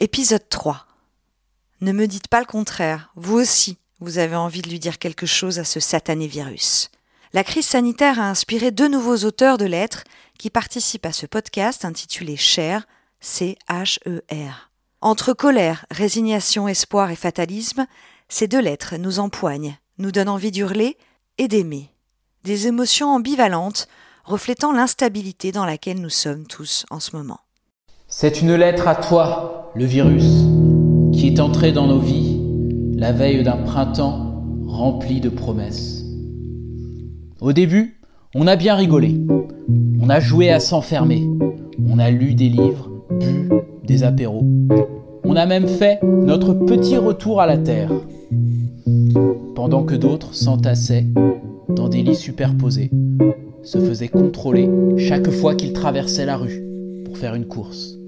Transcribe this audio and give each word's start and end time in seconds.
Épisode 0.00 0.48
3. 0.48 0.86
Ne 1.80 1.92
me 1.92 2.08
dites 2.08 2.26
pas 2.26 2.40
le 2.40 2.46
contraire, 2.46 3.12
vous 3.14 3.36
aussi, 3.36 3.78
vous 4.00 4.18
avez 4.18 4.34
envie 4.34 4.60
de 4.60 4.68
lui 4.68 4.80
dire 4.80 4.98
quelque 4.98 5.24
chose 5.24 5.60
à 5.60 5.64
ce 5.64 5.78
satané 5.78 6.26
virus. 6.26 6.90
La 7.32 7.44
crise 7.44 7.66
sanitaire 7.66 8.18
a 8.18 8.28
inspiré 8.28 8.72
deux 8.72 8.88
nouveaux 8.88 9.18
auteurs 9.18 9.56
de 9.56 9.66
lettres 9.66 10.02
qui 10.36 10.50
participent 10.50 11.06
à 11.06 11.12
ce 11.12 11.26
podcast 11.26 11.84
intitulé 11.84 12.36
Cher, 12.36 12.88
C-H-E-R. 13.20 14.70
Entre 15.00 15.32
colère, 15.32 15.86
résignation, 15.92 16.66
espoir 16.66 17.12
et 17.12 17.16
fatalisme, 17.16 17.86
ces 18.28 18.48
deux 18.48 18.60
lettres 18.60 18.96
nous 18.96 19.20
empoignent, 19.20 19.78
nous 19.98 20.10
donnent 20.10 20.28
envie 20.28 20.50
d'hurler 20.50 20.98
et 21.38 21.46
d'aimer. 21.46 21.94
Des 22.42 22.66
émotions 22.66 23.14
ambivalentes 23.14 23.86
reflétant 24.24 24.72
l'instabilité 24.72 25.52
dans 25.52 25.64
laquelle 25.64 26.00
nous 26.00 26.10
sommes 26.10 26.48
tous 26.48 26.84
en 26.90 26.98
ce 26.98 27.14
moment. 27.14 27.43
C'est 28.16 28.40
une 28.40 28.54
lettre 28.54 28.86
à 28.86 28.94
toi, 28.94 29.72
le 29.74 29.84
virus, 29.84 30.46
qui 31.12 31.26
est 31.26 31.40
entré 31.40 31.72
dans 31.72 31.88
nos 31.88 31.98
vies 31.98 32.40
la 32.96 33.10
veille 33.10 33.42
d'un 33.42 33.56
printemps 33.56 34.40
rempli 34.68 35.20
de 35.20 35.28
promesses. 35.28 36.04
Au 37.40 37.52
début, 37.52 37.98
on 38.36 38.46
a 38.46 38.54
bien 38.54 38.76
rigolé. 38.76 39.20
On 40.00 40.08
a 40.10 40.20
joué 40.20 40.50
à 40.50 40.60
s'enfermer. 40.60 41.26
On 41.88 41.98
a 41.98 42.12
lu 42.12 42.34
des 42.34 42.48
livres, 42.48 42.88
bu 43.18 43.50
des 43.82 44.04
apéros. 44.04 44.46
On 45.24 45.34
a 45.34 45.44
même 45.44 45.66
fait 45.66 45.98
notre 46.04 46.54
petit 46.54 46.96
retour 46.96 47.40
à 47.40 47.48
la 47.48 47.58
Terre. 47.58 47.90
Pendant 49.56 49.82
que 49.82 49.96
d'autres 49.96 50.34
s'entassaient 50.34 51.08
dans 51.68 51.88
des 51.88 52.04
lits 52.04 52.14
superposés, 52.14 52.92
se 53.64 53.78
faisaient 53.80 54.06
contrôler 54.06 54.70
chaque 54.98 55.32
fois 55.32 55.56
qu'ils 55.56 55.72
traversaient 55.72 56.26
la 56.26 56.36
rue 56.36 56.62
pour 57.04 57.18
faire 57.18 57.34
une 57.34 57.46
course. 57.46 57.98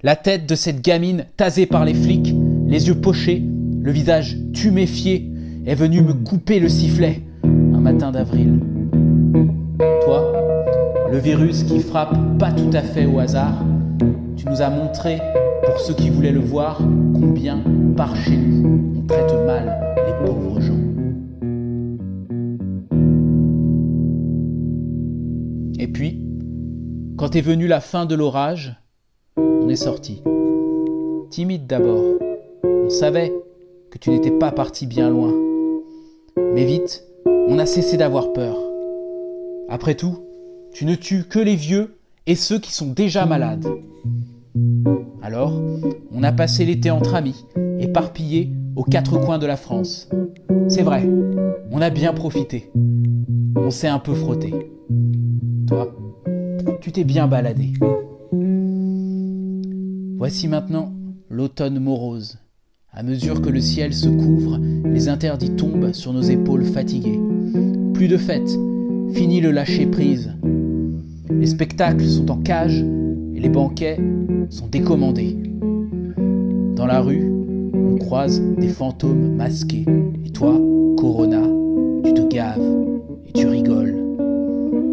La 0.00 0.14
tête 0.14 0.48
de 0.48 0.54
cette 0.54 0.80
gamine 0.80 1.24
tasée 1.36 1.66
par 1.66 1.84
les 1.84 1.92
flics, 1.92 2.32
les 2.68 2.86
yeux 2.86 3.00
pochés, 3.00 3.42
le 3.82 3.90
visage 3.90 4.36
tuméfié, 4.52 5.28
est 5.66 5.74
venue 5.74 6.02
me 6.02 6.12
couper 6.12 6.60
le 6.60 6.68
sifflet 6.68 7.22
un 7.42 7.80
matin 7.80 8.12
d'avril. 8.12 8.60
Toi, 10.04 11.08
le 11.10 11.18
virus 11.18 11.64
qui 11.64 11.80
frappe 11.80 12.16
pas 12.38 12.52
tout 12.52 12.70
à 12.74 12.80
fait 12.80 13.06
au 13.06 13.18
hasard, 13.18 13.64
tu 14.36 14.46
nous 14.46 14.62
as 14.62 14.70
montré, 14.70 15.18
pour 15.66 15.80
ceux 15.80 15.94
qui 15.94 16.10
voulaient 16.10 16.30
le 16.30 16.38
voir, 16.38 16.78
combien, 17.14 17.60
par 17.96 18.14
chez 18.14 18.36
nous, 18.36 19.00
on 19.00 19.02
traite 19.04 19.34
mal 19.46 19.80
les 19.96 20.24
pauvres 20.24 20.60
gens. 20.60 20.78
Et 25.80 25.88
puis, 25.88 26.24
quand 27.16 27.34
est 27.34 27.40
venue 27.40 27.66
la 27.66 27.80
fin 27.80 28.06
de 28.06 28.14
l'orage, 28.14 28.76
on 29.68 29.70
est 29.70 29.76
sorti. 29.76 30.22
Timide 31.28 31.66
d'abord. 31.66 32.02
On 32.64 32.88
savait 32.88 33.34
que 33.90 33.98
tu 33.98 34.08
n'étais 34.08 34.30
pas 34.30 34.50
parti 34.50 34.86
bien 34.86 35.10
loin. 35.10 35.30
Mais 36.54 36.64
vite, 36.64 37.04
on 37.26 37.58
a 37.58 37.66
cessé 37.66 37.98
d'avoir 37.98 38.32
peur. 38.32 38.56
Après 39.68 39.94
tout, 39.94 40.20
tu 40.72 40.86
ne 40.86 40.94
tues 40.94 41.24
que 41.24 41.38
les 41.38 41.54
vieux 41.54 41.98
et 42.26 42.34
ceux 42.34 42.58
qui 42.58 42.72
sont 42.72 42.92
déjà 42.92 43.26
malades. 43.26 43.66
Alors, 45.20 45.52
on 46.14 46.22
a 46.22 46.32
passé 46.32 46.64
l'été 46.64 46.90
entre 46.90 47.14
amis, 47.14 47.44
éparpillés 47.78 48.50
aux 48.74 48.84
quatre 48.84 49.18
coins 49.18 49.38
de 49.38 49.46
la 49.46 49.58
France. 49.58 50.08
C'est 50.68 50.82
vrai, 50.82 51.06
on 51.70 51.82
a 51.82 51.90
bien 51.90 52.14
profité. 52.14 52.70
On 53.54 53.68
s'est 53.68 53.88
un 53.88 53.98
peu 53.98 54.14
frotté. 54.14 54.72
Toi, 55.66 55.94
tu 56.80 56.90
t'es 56.90 57.04
bien 57.04 57.26
baladé. 57.26 57.74
Voici 60.18 60.48
maintenant 60.48 60.90
l'automne 61.30 61.78
morose. 61.78 62.38
À 62.90 63.04
mesure 63.04 63.40
que 63.40 63.50
le 63.50 63.60
ciel 63.60 63.94
se 63.94 64.08
couvre, 64.08 64.58
les 64.84 65.08
interdits 65.08 65.54
tombent 65.54 65.92
sur 65.92 66.12
nos 66.12 66.22
épaules 66.22 66.64
fatiguées. 66.64 67.20
Plus 67.94 68.08
de 68.08 68.16
fêtes, 68.16 68.58
fini 69.12 69.40
le 69.40 69.52
lâcher-prise. 69.52 70.32
Les 71.30 71.46
spectacles 71.46 72.04
sont 72.04 72.32
en 72.32 72.38
cage 72.38 72.84
et 73.32 73.38
les 73.38 73.48
banquets 73.48 74.00
sont 74.50 74.66
décommandés. 74.66 75.36
Dans 76.74 76.86
la 76.86 77.00
rue, 77.00 77.30
on 77.72 77.96
croise 77.98 78.42
des 78.58 78.70
fantômes 78.70 79.36
masqués. 79.36 79.86
Et 80.24 80.30
toi, 80.30 80.60
Corona, 80.96 81.42
tu 82.02 82.12
te 82.14 82.26
gaves 82.26 82.60
et 83.24 83.32
tu 83.34 83.46
rigoles. 83.46 83.94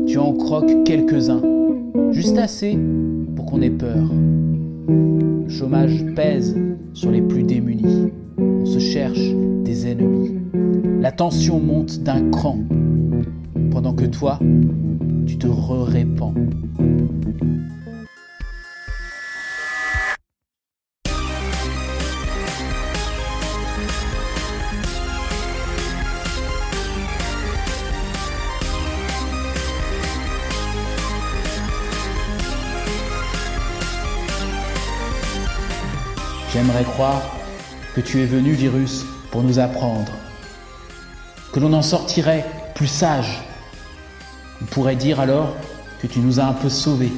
Tu 0.06 0.20
en 0.20 0.34
croques 0.34 0.84
quelques-uns, 0.84 1.42
juste 2.12 2.38
assez 2.38 2.78
pour 3.36 3.48
qu'on 3.48 3.64
ait 3.64 3.72
peur. 3.72 4.08
Le 4.88 5.50
chômage 5.50 6.06
pèse 6.16 6.56
sur 6.94 7.12
les 7.12 7.22
plus 7.22 7.44
démunis. 7.44 8.12
On 8.38 8.66
se 8.66 8.80
cherche 8.80 9.34
des 9.64 9.88
ennemis. 9.88 10.40
La 11.02 11.12
tension 11.12 11.60
monte 11.60 12.00
d'un 12.00 12.30
cran, 12.30 12.60
pendant 13.72 13.94
que 13.94 14.06
toi, 14.06 14.40
tu 15.26 15.38
te 15.38 15.48
re-répands. 15.48 16.34
J'aimerais 36.56 36.86
croire 36.86 37.22
que 37.96 38.00
tu 38.00 38.22
es 38.22 38.26
venu, 38.26 38.54
virus, 38.54 39.04
pour 39.30 39.44
nous 39.44 39.60
apprendre, 39.60 40.14
que 41.52 41.60
l'on 41.60 41.74
en 41.74 41.82
sortirait 41.82 42.46
plus 42.76 42.88
sage. 42.88 43.44
On 44.62 44.66
pourrait 44.66 44.96
dire 44.96 45.20
alors 45.20 45.54
que 46.02 46.08
tu 46.08 46.20
nous 46.20 46.40
as 46.40 46.46
un 46.46 46.54
peu 46.54 46.70
sauvés. 46.70 47.12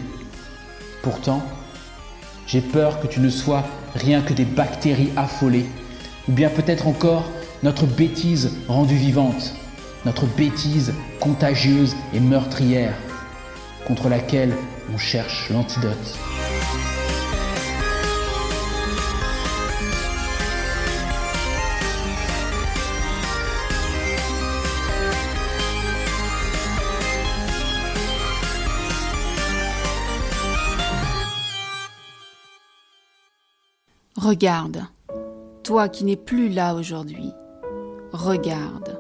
Pourtant, 1.03 1.43
j'ai 2.47 2.61
peur 2.61 2.99
que 2.99 3.05
tu 3.05 3.19
ne 3.19 3.29
sois 3.29 3.63
rien 3.93 4.23
que 4.23 4.33
des 4.33 4.43
bactéries 4.43 5.13
affolées, 5.15 5.67
ou 6.27 6.31
bien 6.31 6.49
peut-être 6.49 6.87
encore 6.87 7.29
notre 7.61 7.85
bêtise 7.85 8.55
rendue 8.67 8.95
vivante, 8.95 9.53
notre 10.03 10.25
bêtise 10.25 10.95
contagieuse 11.19 11.95
et 12.11 12.19
meurtrière, 12.19 12.95
contre 13.85 14.09
laquelle 14.09 14.55
on 14.91 14.97
cherche 14.97 15.51
l'antidote. 15.51 16.17
Regarde, 34.27 34.83
toi 35.63 35.87
qui 35.87 36.03
n'es 36.03 36.17
plus 36.17 36.49
là 36.49 36.75
aujourd'hui, 36.75 37.31
regarde, 38.11 38.99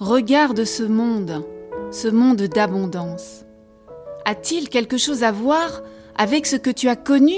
regarde 0.00 0.64
ce 0.64 0.82
monde, 0.82 1.44
ce 1.92 2.08
monde 2.08 2.42
d'abondance. 2.42 3.44
A-t-il 4.24 4.68
quelque 4.68 4.96
chose 4.96 5.22
à 5.22 5.30
voir 5.30 5.82
avec 6.16 6.46
ce 6.46 6.56
que 6.56 6.70
tu 6.70 6.88
as 6.88 6.96
connu? 6.96 7.36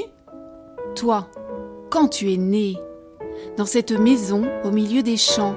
Toi, 0.94 1.28
quand 1.90 2.08
tu 2.08 2.32
es 2.32 2.38
né, 2.38 2.78
dans 3.58 3.66
cette 3.66 3.92
maison 3.92 4.48
au 4.64 4.70
milieu 4.70 5.02
des 5.02 5.18
champs, 5.18 5.54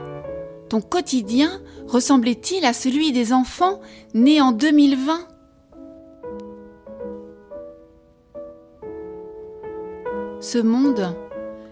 ton 0.68 0.82
quotidien 0.82 1.62
ressemblait-il 1.88 2.66
à 2.66 2.74
celui 2.74 3.14
des 3.14 3.32
enfants 3.32 3.80
nés 4.14 4.42
en 4.42 4.52
2020 4.52 5.20
Ce 10.42 10.58
monde, 10.58 11.16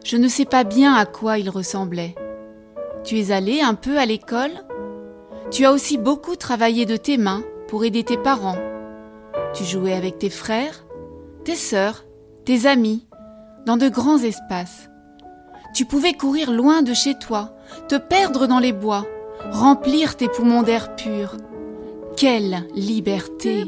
je 0.03 0.17
ne 0.17 0.27
sais 0.27 0.45
pas 0.45 0.63
bien 0.63 0.93
à 0.93 1.05
quoi 1.05 1.37
il 1.37 1.49
ressemblait. 1.49 2.15
Tu 3.03 3.19
es 3.19 3.31
allé 3.31 3.61
un 3.61 3.75
peu 3.75 3.97
à 3.97 4.05
l'école? 4.05 4.51
Tu 5.51 5.65
as 5.65 5.71
aussi 5.71 5.97
beaucoup 5.97 6.35
travaillé 6.35 6.85
de 6.85 6.97
tes 6.97 7.17
mains 7.17 7.43
pour 7.67 7.83
aider 7.83 8.03
tes 8.03 8.17
parents. 8.17 8.57
Tu 9.53 9.63
jouais 9.63 9.93
avec 9.93 10.19
tes 10.19 10.29
frères, 10.29 10.85
tes 11.43 11.55
sœurs, 11.55 12.05
tes 12.45 12.65
amis, 12.65 13.07
dans 13.65 13.77
de 13.77 13.89
grands 13.89 14.19
espaces. 14.19 14.89
Tu 15.73 15.85
pouvais 15.85 16.13
courir 16.13 16.51
loin 16.51 16.81
de 16.81 16.93
chez 16.93 17.15
toi, 17.15 17.55
te 17.87 17.95
perdre 17.95 18.47
dans 18.47 18.59
les 18.59 18.73
bois, 18.73 19.05
remplir 19.51 20.15
tes 20.17 20.27
poumons 20.27 20.63
d'air 20.63 20.95
pur. 20.95 21.37
Quelle 22.17 22.67
liberté 22.75 23.65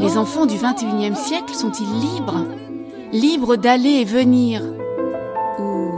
Les 0.00 0.16
enfants 0.16 0.46
du 0.46 0.56
21e 0.56 1.14
siècle 1.14 1.54
sont-ils 1.54 1.86
libres 1.86 2.46
Libres 3.12 3.56
d'aller 3.56 4.00
et 4.00 4.04
venir 4.04 4.62
Ou 5.60 5.90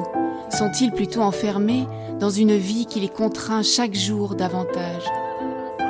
sont-ils 0.50 0.92
plutôt 0.92 1.20
enfermés 1.22 1.86
dans 2.20 2.30
une 2.30 2.56
vie 2.56 2.86
qui 2.86 3.00
les 3.00 3.08
contraint 3.08 3.62
chaque 3.62 3.94
jour 3.94 4.34
davantage 4.34 5.04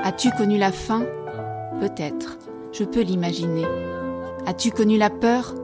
As-tu 0.04 0.30
connu 0.30 0.56
la 0.58 0.70
faim 0.70 1.04
Peut-être, 1.80 2.38
je 2.72 2.84
peux 2.84 3.02
l'imaginer. 3.02 3.66
As-tu 4.46 4.70
connu 4.70 4.98
la 4.98 5.10
peur 5.10 5.54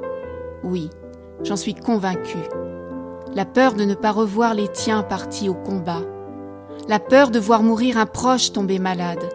Oui, 0.64 0.90
j'en 1.44 1.56
suis 1.56 1.74
convaincue. 1.74 2.63
La 3.34 3.44
peur 3.44 3.75
de 3.75 3.84
ne 3.84 3.94
pas 3.94 4.12
revoir 4.12 4.54
les 4.54 4.69
tiens 4.69 5.02
partis 5.02 5.48
au 5.48 5.54
combat. 5.54 6.02
La 6.88 7.00
peur 7.00 7.31
de 7.31 7.40
voir 7.40 7.64
mourir 7.64 7.98
un 7.98 8.06
proche 8.06 8.52
tombé 8.52 8.78
malade. 8.78 9.28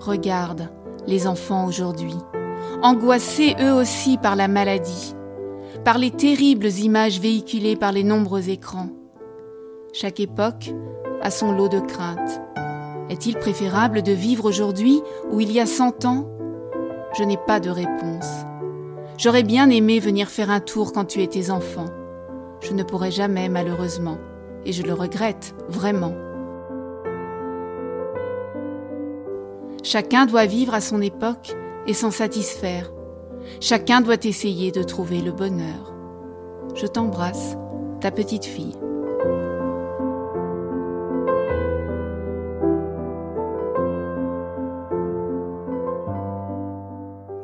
Regarde 0.00 0.70
les 1.06 1.26
enfants 1.26 1.66
aujourd'hui, 1.66 2.16
angoissés 2.82 3.54
eux 3.60 3.74
aussi 3.74 4.16
par 4.16 4.34
la 4.34 4.48
maladie, 4.48 5.14
par 5.84 5.98
les 5.98 6.10
terribles 6.10 6.70
images 6.70 7.20
véhiculées 7.20 7.76
par 7.76 7.92
les 7.92 8.02
nombreux 8.02 8.48
écrans. 8.48 8.88
Chaque 9.92 10.18
époque 10.18 10.72
a 11.20 11.30
son 11.30 11.52
lot 11.52 11.68
de 11.68 11.80
craintes. 11.80 12.40
Est-il 13.10 13.36
préférable 13.36 14.02
de 14.02 14.12
vivre 14.12 14.46
aujourd'hui 14.46 15.02
où 15.30 15.40
il 15.40 15.52
y 15.52 15.60
a 15.60 15.66
cent 15.66 16.06
ans? 16.06 16.30
Je 17.18 17.24
n'ai 17.24 17.38
pas 17.46 17.60
de 17.60 17.68
réponse. 17.68 18.46
J'aurais 19.18 19.42
bien 19.42 19.68
aimé 19.68 20.00
venir 20.00 20.28
faire 20.28 20.50
un 20.50 20.60
tour 20.60 20.94
quand 20.94 21.04
tu 21.04 21.20
étais 21.22 21.50
enfant. 21.50 21.86
Je 22.60 22.72
ne 22.72 22.82
pourrai 22.82 23.10
jamais, 23.10 23.48
malheureusement, 23.48 24.18
et 24.64 24.72
je 24.72 24.82
le 24.82 24.92
regrette 24.92 25.54
vraiment. 25.68 26.14
Chacun 29.82 30.26
doit 30.26 30.46
vivre 30.46 30.74
à 30.74 30.80
son 30.80 31.00
époque 31.00 31.54
et 31.86 31.94
s'en 31.94 32.10
satisfaire. 32.10 32.92
Chacun 33.60 34.00
doit 34.00 34.24
essayer 34.24 34.72
de 34.72 34.82
trouver 34.82 35.20
le 35.20 35.32
bonheur. 35.32 35.94
Je 36.74 36.86
t'embrasse, 36.86 37.56
ta 38.00 38.10
petite 38.10 38.44
fille. 38.44 38.76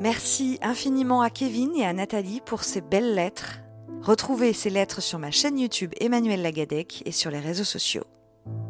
Merci 0.00 0.58
infiniment 0.62 1.22
à 1.22 1.30
Kevin 1.30 1.70
et 1.76 1.86
à 1.86 1.92
Nathalie 1.92 2.42
pour 2.44 2.64
ces 2.64 2.80
belles 2.80 3.14
lettres. 3.14 3.61
Retrouvez 4.02 4.52
ces 4.52 4.70
lettres 4.70 5.00
sur 5.00 5.18
ma 5.18 5.30
chaîne 5.30 5.58
YouTube 5.58 5.92
Emmanuel 6.00 6.42
Lagadec 6.42 7.02
et 7.06 7.12
sur 7.12 7.30
les 7.30 7.40
réseaux 7.40 7.64
sociaux. 7.64 8.04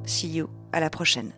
See 0.04 0.28
you, 0.28 0.48
à 0.72 0.80
la 0.80 0.90
prochaine. 0.90 1.32